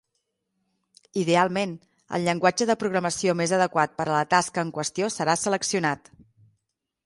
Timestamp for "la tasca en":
4.17-4.75